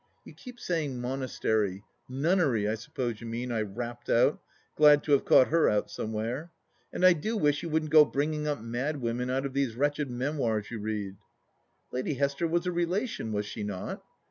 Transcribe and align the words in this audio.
"You 0.25 0.33
keep 0.33 0.59
saying 0.59 0.99
monastery— 0.99 1.83
nunnery, 2.23 2.67
I 2.67 2.73
suppose 2.73 3.21
you 3.21 3.27
mean?" 3.27 3.51
I 3.51 3.61
rapped 3.61 4.09
out, 4.09 4.41
glad 4.75 5.03
to 5.03 5.11
have 5.11 5.25
caught 5.25 5.49
her 5.49 5.69
out 5.69 5.91
some 5.91 6.11
where." 6.11 6.51
And 6.91 7.05
I 7.05 7.13
do 7.13 7.37
wish 7.37 7.61
you 7.61 7.69
wouldn't 7.69 7.91
go 7.91 8.03
bringing 8.03 8.47
up 8.47 8.63
mad 8.63 8.99
women 8.99 9.29
out 9.29 9.45
of 9.45 9.53
these 9.53 9.75
wretched 9.75 10.09
memoirs 10.09 10.71
you 10.71 10.79
read 10.79 11.17
""Lady 11.93 12.15
Hester 12.15 12.47
was 12.47 12.65
a 12.65 12.71
relation, 12.71 13.31
was 13.31 13.45
she 13.45 13.61
not 13.61 14.03